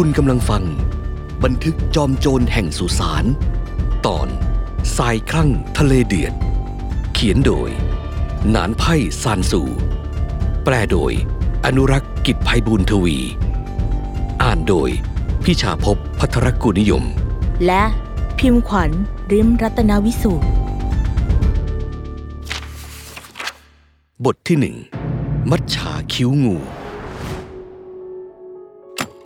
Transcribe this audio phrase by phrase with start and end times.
[0.00, 0.64] คุณกำลังฟัง
[1.44, 3.24] บันทึกจอมโจรแห่งสุสาน
[4.06, 4.28] ตอน
[4.96, 6.34] ทรายคลั่งทะเลเดือด
[7.12, 7.70] เขียนโดย
[8.50, 9.62] หนานไพ่ซานสู
[10.64, 11.12] แปลโดย
[11.64, 13.16] อนุรักษ์กิจภัยบุญทวี
[14.42, 14.90] อ่านโดย
[15.44, 17.04] พิชาภพพัทรกุนิยม
[17.66, 17.82] และ
[18.38, 18.90] พิมพ์ขวัญ
[19.32, 20.48] ริมรัตนวิสูตร
[24.24, 24.76] บทที่หนึ่ง
[25.50, 26.58] มัดฉาคิ้วงู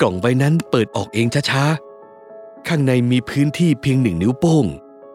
[0.01, 4.65] กล่องใบนั้นเปิดออกเองช้าๆ ข้างในมีพื้นที่เพียงหนึ่งนิ้วโป้ง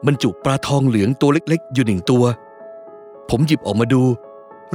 [0.05, 2.23] บรรจุปลาทองเหลืองตัวเล็กๆ อยู่หนึ่งตัว
[3.29, 4.03] ผมหยิบออกมาดู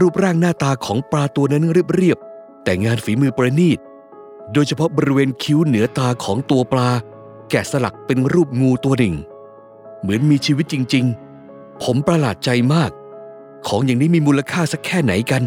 [0.00, 1.64] รูปร่างหน้าตาของปลาตัวนั้น
[1.94, 3.78] เรียบๆ แต่งานฝีมือประณีต
[4.52, 6.88] โดยเฉพาะบริเวณคิ้วเหนือตาของตัวปลา
[7.50, 9.14] แกะสลักเป็นรูปงูตัวหนึ่ง
[10.00, 12.90] เหมือนมีชีวิตจริงๆ ผมประหลาดใจมาก
[13.66, 15.42] ของอย่างนี้มีมูลค่าสักแค่ไหนกัน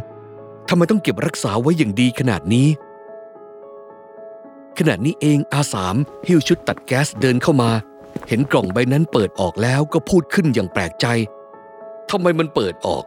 [0.69, 2.67] ทำไมต้องเก็บรักษาไว้อย่างดีขนาดนี้
[4.77, 5.95] ขณะนี้เองอาสาม
[6.27, 7.71] หิ้วชุดตัดแก๊สเดินเข้ามา
[8.27, 11.05] เห็นกล่องใบนั้นเปิดออกแล้วก็พูดขึ้นอย่างแปลกใจ
[12.09, 13.03] ทำไมมันเปิดออก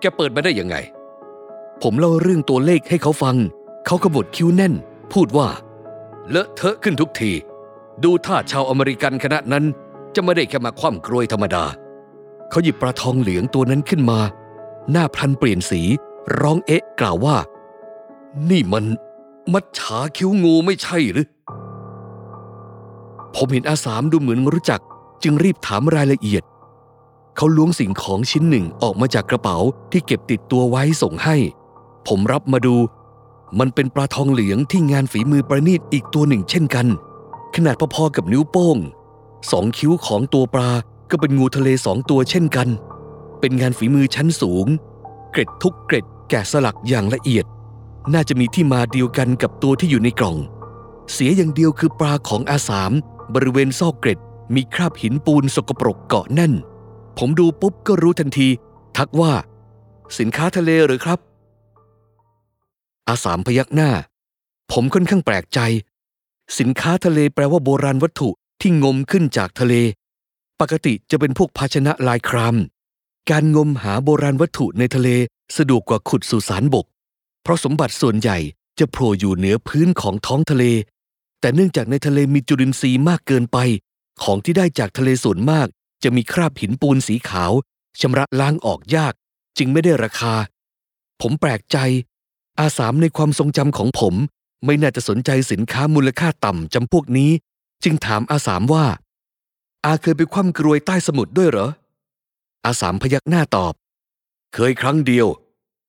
[0.00, 0.76] แกเปิดมาได้ยังไง
[1.82, 3.36] ผมเล่าเรื่องตัวเลขให้เขาฟัง
[3.86, 4.74] เขาขบวดคิ้วแน่น
[5.12, 5.48] พูดว่า
[6.28, 7.32] เลอะเทอะขึ้นทุกที
[8.04, 9.64] ดูท่าชาวอเมริกันคณะนั้น
[10.14, 11.64] จะไม่ได้แค่มาคว่ำกรวยธรรมดา
[12.50, 14.20] เขาหยิบปลาทองเหลืองตัวนั้นขึ้นมา
[14.90, 15.80] หน้าพลันเปลี่ยนสี
[16.40, 17.36] ร้องเอ๊ะ กล่าวว่า
[18.50, 18.84] นี่มัน
[19.52, 21.28] มัดฉาคิ้วงูไม่ใช่หรือ
[23.34, 24.80] ผมเห็นอาสามดูเหมือนรู้จัก
[25.22, 26.42] จึงรีบถามรายละเอียด
[27.36, 29.58] เขาล้วงสิ่งของชิ้นหนึ่งออกมาจากกระเป๋า
[29.92, 31.36] ที่เก็บติดตัวไว้ส่งให้
[32.08, 32.76] ผมรับมาดู
[33.58, 36.86] มันเป็นปลาทองเหลืองที่งานฝีมือประณีตอีกตัวหนึ่งเช่นกัน
[37.54, 38.76] ขนาดพอๆกับนิ้วโป้ง
[39.50, 40.70] สองคิ้วของตัวปลา
[41.10, 42.68] ก็เป็นงูทะเลสองตัวเช่นกัน
[43.40, 44.66] เป็นงานฝีมือชั้นสูง
[45.32, 47.44] เกร็ดทุกเกร็ดแกะสลักอย่างละเอียด
[48.14, 50.36] น่าจะมีที่มาเดียวกันกับตัวที่อยู่ในกล่อง
[51.12, 52.92] เสียอย่างเดียวคือปลาของอาสาม
[53.34, 54.18] บริเวณซอกเกร็ด
[54.54, 56.52] มีคราบหินปูนสกปรกเกาะแน่น
[57.18, 58.48] ผมดูปุ๊บก็รู้ทันที
[58.96, 59.32] ทักว่า
[60.18, 61.18] สินค้าทะเลหรือครับ
[63.08, 63.90] อาสามพยักหน้า
[64.72, 65.58] ผมค่อนข้างแปลกใจ
[66.58, 68.28] สินค้าทะเลแปลว่าโบราณวัตถุ
[68.60, 69.74] ที่งมขึ้นจากทะเล
[70.60, 72.56] ปกติจะเป็นพวกภาชนะลายคราม
[73.30, 75.08] การงมหาโบราณวัตถุในทะเล
[75.56, 76.86] สะดวกกว่าขุดสุสานบก
[77.42, 78.38] เพราะสมบัติส่วนใหญ่
[78.78, 80.64] จะโผล่อยู่เหนือพื้นของท้องทะเล
[81.40, 83.58] แต่เนื่องจากในทะเลมีจุลินทรีย์มากเกินไป
[84.22, 85.66] ของที่ได้จากทะเลส่วนมาก
[86.02, 87.52] จะมีคราบหินปูนสีขาว
[88.00, 89.14] ชำระล้างออกยาก
[89.58, 90.34] จึงไม่ได้ราคา
[91.20, 91.76] ผมแปลกใจ
[92.60, 94.14] อาสามในความทรงจำของผม
[94.64, 97.30] ไม่น่าจะสนใจสินค้ามูลค่าต่ำจำพวกนี้
[97.84, 98.86] จึงถามอาสามว่า
[99.84, 101.68] อาเคยไปคว่ำกรวยใต้สมุทรด้วยเหรอ
[102.64, 103.72] อาสามพยักหน้าตอบ
[104.54, 105.26] เคยครั้งเดียว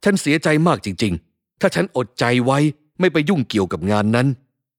[0.03, 2.59] ฉันเสียใจมากจริง ๆ ถ้าฉันอดใจไว้
[2.99, 4.27] ไม่ไปยุ่งเกี่ยวกับงานนั้น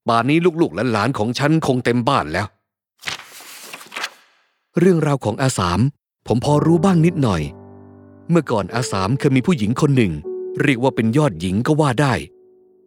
[0.07, 2.47] ป่านนี้ลูกๆและหลานของฉันคงเต็มบ้านแล้ว
[4.79, 5.79] เรื่องราวของอาสาม
[6.27, 7.41] ผมพอรู้บ้างนิดหน่อย
[8.29, 10.13] เมื่อก่อนอาสามเคยมีผู้หญิงคนหนึ่ง
[10.61, 12.13] เรียกว่าเป็นยอดหญิงก็ว่าได้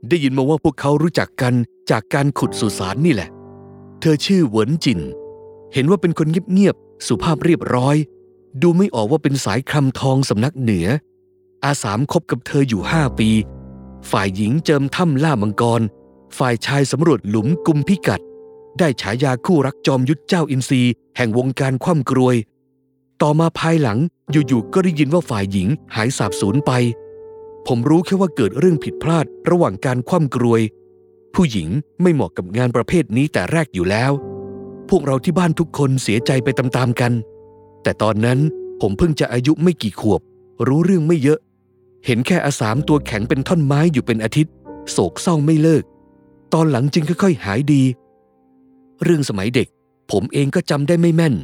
[0.08, 1.54] ได้ยินมาว่าพวกเขารู้จักกัน
[1.90, 3.28] จากการขุดสุสานนี่แหละ
[4.00, 5.00] เธอชื่อเหวินจิน
[5.74, 7.96] เห็นว่าเป็นคนเงียบๆสุภาพเรียบร้อย
[8.62, 10.86] ดูไม่ออกว่าเป็นสายคำทองสำนักเหนือ
[11.64, 13.30] อาสามคบกับเธออยู่ห้าปี
[14.10, 15.82] ฝ่ายหญิงเจิมถ้ำล่ามังกร
[16.38, 18.20] ฝ่ายชายสำรวจหลุมกุมพิกัด
[18.78, 20.82] ได้ฉายาคู่รักจอมยุทธเจ้าอินทรี
[21.16, 22.36] แห่งวงการคว่ำกรวย
[23.22, 23.98] ต่อมาภายหลัง
[24.30, 26.72] อยู่ๆก็ได้ยินว่าฝ่ายหญิงหายสาบสูญไป
[27.66, 30.62] ผมรู้แค่ว่าเกิดเรื่องผิดพลาดระหว่างการคว่ำกรวย
[31.34, 31.68] ผู้หญิง
[32.02, 34.12] ไม่เหมาะกับงานประเภทนี้แต่แรกอยู่แล้ว
[34.88, 37.12] พวกเราที่บ้านทุกคนเสียใจไปตามๆกัน
[37.82, 38.38] แต่ตอนนั้น
[38.80, 40.20] ผมเพิ่งจะอายุไม่กี่ขวบ
[40.66, 41.38] รู้เรื่องไม่เยอะ
[42.06, 44.54] เห็นแค่อาสามตัวแข็งเป็นท่อนไม้อยู่เป็นอาทิตย์
[44.90, 45.84] โศกเศร้าไม่เลิก
[46.52, 47.82] ตอนหลังจึงค่อยๆ หายดี
[49.02, 49.68] เรื่องสมัยเด็ก
[50.10, 51.34] ผมเองก็จำได้ไม่แม่น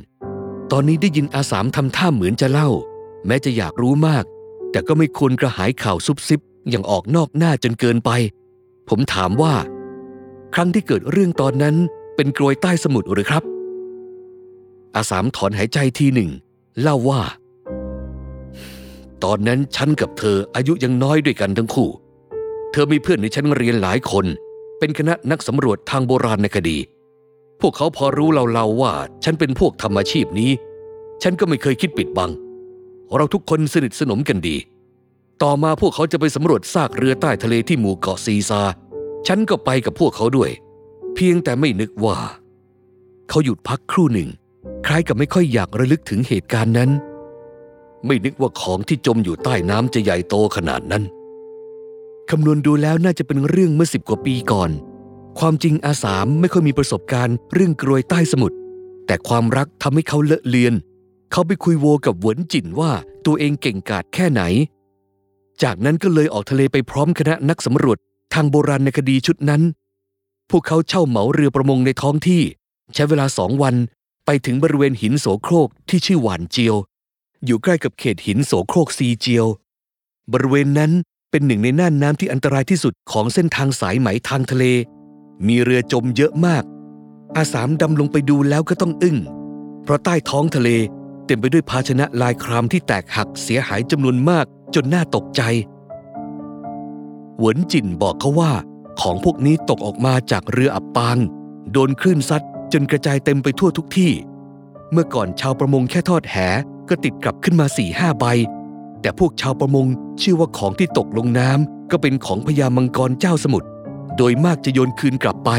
[0.73, 2.69] ตอนนี้ได้ยินอาสามทำท่าเหมือนจะเล่า
[3.27, 4.25] แม้จะอยากรู้มาก
[4.71, 6.41] แต่ก็ไม่ควรกระหายข่าวซุบซิบ
[6.71, 8.11] อย่างออกนอกหน้าจนเกินไป
[8.89, 9.55] ผมถามว่า
[10.55, 11.77] ครั้งที่เกิดเรื่องตอนนั้น
[12.17, 13.43] เป็นกรวยใต้สมุทรหรือครับ
[14.97, 16.31] อาสามถอนหายใจทีหนึ่ง
[16.83, 17.21] เล่าว่า
[19.25, 21.89] ตอนนั้นฉันกับเธออายุยังน้อยด้วยกันทั้งคู่
[22.73, 24.27] เธอมีเพื่อนในชั้นเรียนหลายคน
[24.79, 26.79] เป็นคณะนักสำรวจทางโบราณในคดี
[27.61, 28.93] พวกเขาพอรู้เราเราว่า
[29.25, 30.51] ฉันเป็นพวกทำอาชีพนี้
[31.23, 32.31] ฉันก็ไม่เคยคิดปิดบัง
[33.17, 34.57] เราทุกคนสนิทสนมกันดี
[35.43, 38.63] ต่อมาพวกเขาจะไปสำรวจซากเรือใต้ทะเลที่หมู่เกาะซีซา
[39.27, 40.51] ฉันก็ไปกับพวกเขาด้วย
[41.15, 42.19] เพียงแต่ไม่นึกว่า
[43.29, 44.29] เขาหยุดพักครู่หนึ่ง
[44.87, 46.93] คล้ายกับไม่ค่อยอยากระลึกถึงเหตุการณ์นั้น
[48.07, 51.03] ไม่นึกว่าของที่จมอยู่ใต้น้ำจะใหญ่โตขนาดนั้น
[52.31, 54.71] คำนวณดูแล้วน่าจะเป็นเรื่องเมื่อสิบกว่าปีก่อน
[55.39, 58.57] ความจริงอาสามไม่ค่อยมีประสบการณ์เรื่องกรวยใต้สมุทร
[59.07, 60.75] แต่ความรักทำให้เขาเลอะเลือน
[61.33, 62.91] เขาไปคุยโวกับหวนจินว่า
[63.27, 64.43] ตัวเองเก่งกาจแค่ไหน
[65.63, 67.99] จากนั้นก็เลยออกทะเลไปพร้อมคณะนักสำรวจ
[68.35, 69.63] ทางโบราณในคดีชุดนั้น
[70.51, 72.43] พวกเขาเช่าเหมาเรือประมงในท้องที่
[72.95, 73.75] ใช้เวลาสองวัน
[74.27, 76.77] ไปถึงบริเวณหินโสโครกที่ชื่อหวานเจียว
[77.45, 79.47] อยู่ใกล้กับเขตหินโสโครกซีเจียว
[80.33, 80.93] บริเวณนั้น
[81.31, 84.65] เป็นหนึ่งในน่านน้ำที่อันตรายที่สุดของเส้นทางสายไหมทางทะเล
[85.47, 86.65] มีเรือจมเยอะมาก
[87.37, 89.17] อาสามดำลงไปดูแล้วก็ต้องอึ้ง
[89.83, 90.69] เพราะใต้ท้องทะเล
[91.27, 94.45] เต็มไปด้วยภาชนะลายครามที่แตกหักเสียหายจำนวนมาก
[94.75, 95.43] จนน่าตกใจ
[97.39, 98.53] หวนจินบอกเขาว่า
[99.01, 101.19] ของพวกนี้ตกออกมาจากเรืออับปาง
[101.73, 104.13] โดนคลื่นซัดจนกระจายเต็มไปทั่วทุกที่
[104.93, 106.37] เมื่อก่อนชาวประมงแค่ทอดแห
[106.89, 108.25] ก็ติดกลับขึ้นมาสี่ห้าใบ
[109.01, 109.87] แต่พวกชาวประมง
[110.19, 113.69] เชื่อว่าของที่ตกลงน้ำก็เป็นของพญามังกรเจ้าสมุทร
[114.17, 115.51] โดยมากจะโยนคืนกลับไป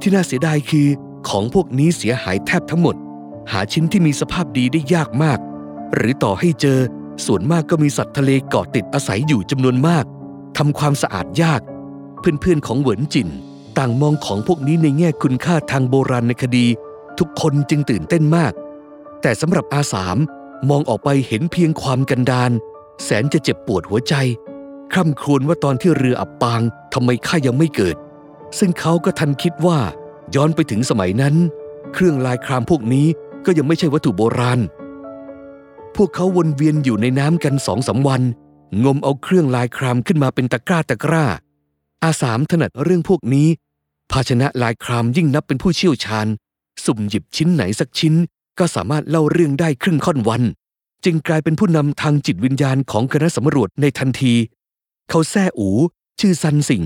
[0.00, 0.86] ที่น่าเสียดายคือ
[1.28, 2.96] ของพวกนี้เสียหายแทบทั้งหมด
[3.52, 5.38] หาชิ้นที่มีสภาพดีได้ยากมาก
[5.94, 6.78] หรือต่อให้เจอ
[7.26, 10.04] ส่วนมากก็มีสัตว์ทะเลเกาะติดอาศัยอยู่จำนวนมาก
[10.56, 11.60] ทำความสะอาดยาก
[12.20, 13.28] เพื่อนๆของเหวินจิน
[13.78, 16.66] ต่างมองของพวกนี้ในแง่คุณค่าทางโบราณในคดี
[17.18, 18.52] ทุกคนจึงตื่นเต้นมาก
[19.22, 20.16] แต่สำหรับอาสาม
[20.70, 22.50] มองออกไปเห็นเพียงความกันดาน
[23.04, 24.14] แสนจะเจ็บปวดหัวใจ
[24.92, 26.62] คร่ำครวญว่าตอนที่เรืออับปาง
[26.94, 27.96] ทำไมข้ายังไม่เกิด
[28.58, 29.78] ซึ่งเขาก็ทันคิดว่า
[30.34, 31.34] ย้อนไปถึงสมัยนั้น
[31.92, 33.06] เครื่องลายครามพวกนี้
[33.46, 34.60] ก็ยังไม่ใช่วัตถุโบราณ
[35.96, 38.22] พวกเขาวนเวียนอยู่ในน้ำกันสองสาวัน
[38.84, 41.24] งมเอาเครื่องลายครามขึ้นมาเป็นตะกร้าตะกร้า
[42.04, 43.48] อาสามถนัดเรื่องพวกนี้
[44.10, 46.26] ภาชนะลายครามยิ่งนับเป็นผู้เชี่ยวชาญ
[46.84, 48.14] สุ่มหยิบชิ้นไหนสักชิ้น
[48.62, 50.42] ก็สามารถเล่าเรื่องได้ครึ่งค่อนวัน
[51.04, 54.34] จึงกลายเป็นผู้นำทางจิตวิญญาณของคณะสำรวจในทันที
[55.10, 55.68] เขาแซ่อู
[56.20, 56.84] ชื่อซันสิง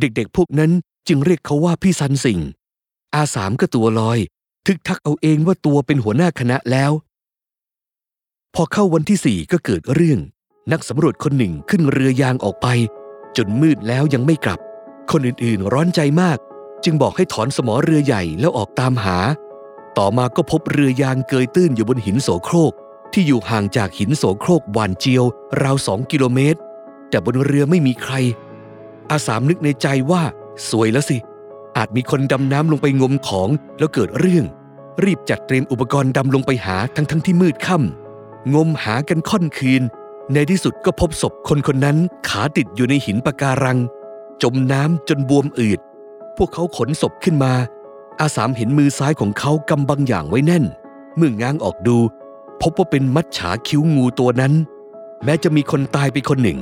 [0.00, 0.70] เด็กๆ พวกนั้น
[1.08, 2.40] จึงเรียกเขาว่าพี่ซันสิง
[3.14, 4.18] อาสามก็ตัวลอย
[4.66, 6.92] ทึกทักเอาเองว่าตัวเป็นหัวหน้าคณะแล้ว
[8.54, 10.18] พอเข้าวันที่สี่ก็เกิดเรื่อง
[10.72, 12.66] นักสำรวจคนหนึ่งขึ้นเรือยางออกไป
[13.36, 14.58] จนมืดแล้วยังไม่กลับ
[15.10, 16.38] คนอื่นๆร้อนใจมาก
[16.84, 19.18] จึงบอกให้ถอนสมอเรือใหญ่แล้วออกตามหา
[19.98, 22.72] ต่อมาก็พบเรือยางเกยตื้นอยู่บนหินโสโครก
[23.12, 25.24] ที่อยู่ห่างจากหินโสโครกหวานเจียว
[25.62, 26.60] ราวสองกิโลเมตร
[27.08, 28.14] แต่บนเรือไม่มีใคร
[29.10, 30.22] อาสามนึกในใจว่า
[30.70, 31.16] สวยแล้วสิ
[31.76, 34.44] อาจมีคนดำน้ำลงไปงมของแล้วเกิดเรื่อง
[35.04, 39.82] รีบจัดเตรียมอุปกรณ์ดำลงไปหาทั้งทั้งที่มืดค่ำงมหากันค่อนคืน
[40.32, 41.96] ในที่สุดก็พบศพคนคนนั้น
[42.28, 43.78] ขาติดอยู่ในหินปะการัง
[44.42, 45.80] จมน้ำจนบวมอืด
[46.36, 47.52] พวกเขาขนศพขึ้นมา
[48.20, 50.64] อาสามเห็นมือซ้ายของเขากำบางอย่างไว้แน่น
[51.16, 51.98] เมื่อง้างออกดู
[52.62, 54.52] พบว่าเป็นมัดฉาคิ้วงูตัวนั้น
[55.24, 56.58] แม้จะมีคนตายไปคนหนึ่ง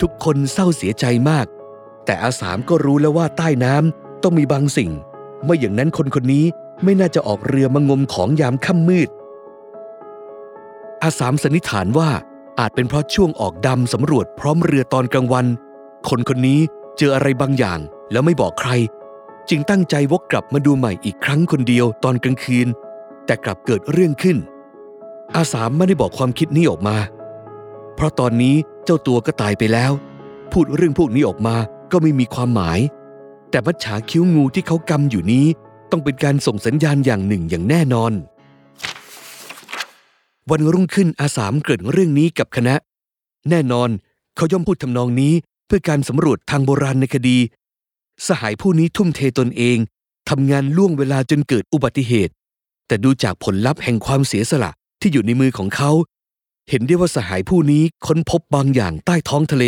[0.00, 1.46] ทุกคนเศร้าเสียใจมาก
[2.04, 4.90] แต่อาสามก็รู้แล้วว่าใต้น้ำต้องมีบางสิ่ง
[5.44, 6.44] ไม่อย่างนั้นคนคนนี้
[6.84, 9.08] ไม่น่าจะออกเรือมางมของยามค่ำมืด
[11.02, 12.10] อาสามสันนิษฐานว่า
[12.58, 15.46] อาจเป็นเพราะช่วงออกดำสำรวจพร้อมเรือตอนกลางวัน
[16.08, 16.60] คนคนนี้
[16.98, 17.78] เจออะไรบางอย่าง
[18.12, 18.70] แล้วไม่บอกใคร
[19.50, 22.68] จึงตั้งใจวกกลับมาดูใหม่อีกครั้งคนเดียวตอนกลางคืน
[23.26, 24.36] แต่กลับเกิดเรื่องขึ้น
[25.36, 26.96] อาสามไม่ได้บอกความคิดนี้ออกมา
[27.94, 29.92] เพราะตอนนี้เจ้าตัวก็ตายไปแล้ว
[30.52, 31.56] พูดเรื่องพวกนี้ออกมา
[31.92, 32.80] ก็ไม่มีความหมาย
[33.50, 35.46] แต่มัจฉาคิ้วงูที่เขากำอยู่นี้
[35.90, 38.12] ต้องเป็นการส่งสัญญาณอย่างหนึ่งอย่างแน่นอน
[40.50, 42.74] วันรุ่งขึ้นอาสามเกริ่นเรื่องนี้กับคณะ
[43.50, 43.88] แน่นอน
[44.36, 45.32] เขาย่อมพูดทำนองนี้
[45.66, 47.38] เพื่อการสำรวจทางโบราณในคดี
[48.28, 49.78] สหายผู้นี้ทุ่มเทตนเอง
[50.28, 52.32] ทำงานล่วงเวลาจนเกิดอุบัติเหตุ
[52.86, 55.90] แต่ดูจากผลลัพธ์แห่งความเสียสละที่อยู่ในมือของเขา
[56.68, 59.64] เห็นได้ว่าสหายผู้นี้ค้นพบบางอย่างใต้ท้องทะเล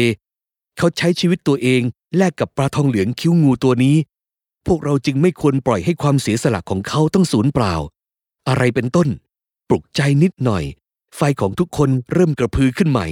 [0.78, 1.82] เขาใช้ชีวิตตัวเอง
[2.16, 3.96] แลกกับปลาทองเหลืองคิ้วงูตัวนี้
[4.66, 7.74] พวกเราจึงไม่ควรปล่อยให้ความเสียสละของเขาต้องสูญเปล่า
[8.48, 9.08] อะไรเป็นต้น
[9.68, 10.64] ปลุกใจนิดหน่อย
[11.16, 13.06] ไฟของทุกคนเริ่มกระพือขึ้นใหม่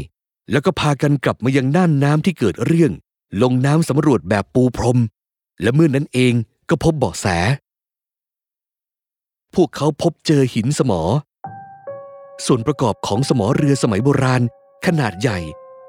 [0.51, 2.93] แล้วก็พากันกลับมายังน่านน้ำที่เกิดเรื่อง
[3.43, 4.99] ลงน้ำสำรวจแบบปูพรม
[5.63, 6.33] และเมื่อนนั้นเอง
[6.69, 7.27] ก็พบเบาะแส
[9.55, 11.03] พวกเขาพบเจอหินสมอ
[12.47, 14.43] ส่วนประกอบของสมอเรือสมัยโบราณ
[14.87, 15.39] ขนาดใหญ่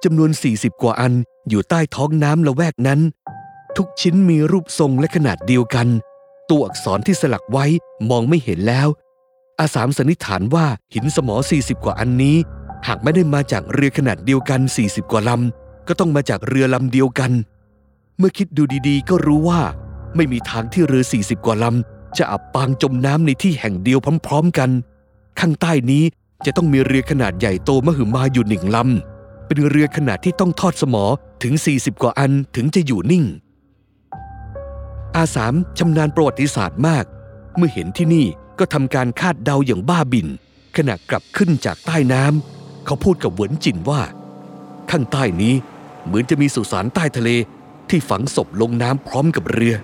[0.03, 1.13] จำนวน 40 กว่าอัน
[1.49, 2.99] อยู่ใต้ท้องน้ำละแวกนั้น
[3.77, 5.87] ทุกชิ้นมีรูปทรงและขนาดเดียวกัน
[6.49, 7.65] ตัวอักษรที่สลักไว้
[8.09, 8.87] มองไม่เห็นแล้ว
[9.59, 12.37] อาสามสันนิษฐานว่าหินสมอ 40 กว่าอันนี้
[12.87, 17.31] หากไม่ได้มาจากเรือขนาดเดียวกัน 40 กว่าลำก็ต้องมาจากเรือลำเดียวกัน
[18.17, 19.61] เมื่อคิดดูดีๆ ก็รู้ว่า
[20.15, 24.69] ไม่มีทางที่เรือ 40 กว่าลำจะอับปางจมน้ำในที่แห่งเดียวพร้อม ๆกัน
[25.39, 26.03] ข้างใต้นี้
[26.45, 31.03] จะต้องมีเรือขนาดใหญ่โตมหึมาอยู่หนึ่งลำ เป็นเรือขนาดที่ต้องทอดสมอ
[31.43, 33.25] ถึง 40 กว่าอันถึงจะอยู่นิ่ง
[35.15, 37.05] อาสามชำนาญประวัติศาสตร์มาก
[37.55, 38.25] เมื่อเห็นที่นี่
[38.59, 40.27] ก็ทำการคาดเดาอย่างบ้าบิน
[40.77, 44.01] ขณะกลับขึ้นจากใต้น้ำเขาพูดกับเหวินจินว่า
[44.91, 45.53] ข้างใต้นี้
[46.05, 47.29] เหมือนจะมีสุสานใต้ทะเล
[47.95, 49.75] ที่ฝังศพลงน้ำพร้อมกับเรือ